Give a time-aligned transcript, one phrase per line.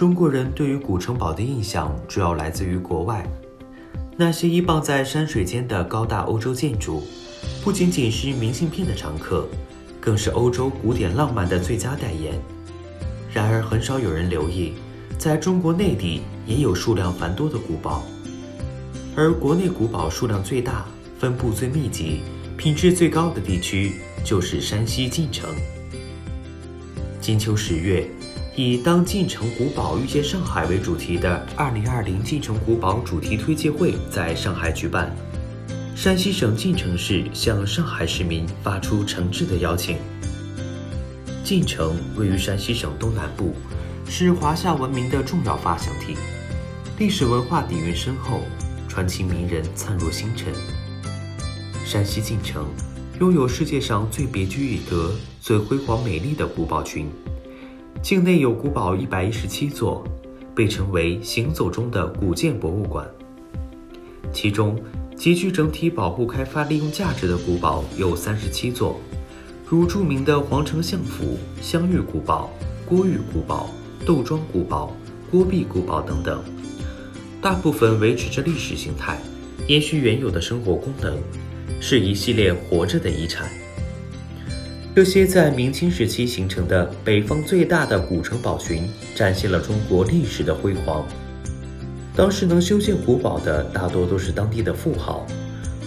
[0.00, 3.22] 中国人对于古城堡的印象主要来自于国外。
[4.16, 7.02] 那些依傍在山水间的高大欧洲建筑，
[7.62, 9.46] 不仅仅是明信片的常客，
[10.00, 12.32] 更是欧洲古典浪漫的最佳代言。
[13.30, 14.72] 然而，很少有人留意，
[15.18, 18.02] 在中国内地也有数量繁多的古堡，
[19.14, 20.86] 而国内古堡数量最大、
[21.18, 22.22] 分布最密集、
[22.56, 25.50] 品质最高的地区就是山西晋城。
[27.20, 28.08] 金秋十月，
[28.62, 35.10] 以“当晋城古堡遇见上海”为主题的2020晋城古堡主题推介会在上海举办。
[35.96, 39.96] 山西省晋城市向上海市民发出诚挚的邀请。
[41.42, 43.54] 晋城位于山西省东南部，
[44.06, 46.14] 是华夏文明的重要发祥地，
[46.98, 48.42] 历史文化底蕴深厚，
[48.86, 50.52] 传奇名人灿若星辰。
[51.82, 52.66] 山西晋城
[53.20, 57.10] 拥有世界上最别具一格、最辉煌美丽的古堡群，
[58.02, 60.02] 境内有古堡一百一十七座，
[60.54, 63.06] 被称为“行走中的古建博物馆”。
[64.32, 64.80] 其中，
[65.14, 68.98] 极具整体保护、开发利用价值的古堡有三十七座。
[69.66, 72.50] 如著名的皇城相府、香玉古堡、
[72.86, 73.68] 郭玉古堡、
[74.06, 74.96] 窦庄古堡、
[75.30, 76.42] 郭壁古堡等等，
[77.42, 79.20] 大部分维持着历史形态，
[79.68, 81.18] 延续原有的生活功能，
[81.80, 83.48] 是一系列活着的遗产。
[84.92, 91.06] 这些在明清时期形成的北方最大的古城堡群，展现了中国历史的辉煌。
[92.16, 95.24] 当时能修建古堡的，大多都是当地的富豪，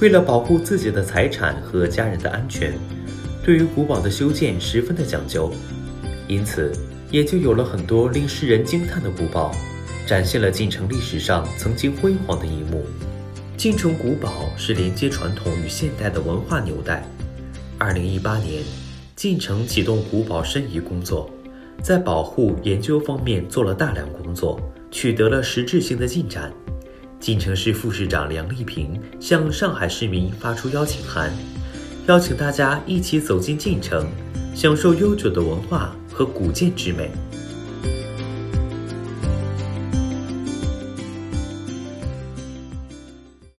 [0.00, 2.72] 为了保护自己的财产和家人的安全。
[3.44, 5.52] 对于古堡的修建十分的讲究，
[6.28, 6.72] 因此
[7.10, 9.52] 也就有了很多令世人惊叹的古堡，
[10.06, 12.84] 展现了晋城历史上曾经辉煌的一幕。
[13.56, 17.04] 晋城古堡是连接传统与现代的文化纽带。
[17.78, 18.62] 二零一八年，
[19.22, 21.30] 晋城启动古堡申遗工作，
[21.80, 26.52] 在保护研究方面做了大量工作，取得了实质性的进展。
[27.20, 31.32] 晋城市副市长梁丽萍向上海市民发出邀请函。
[32.08, 34.08] 邀请大家一起走进晋城，
[34.56, 37.08] 享受悠久的文化和古建之美。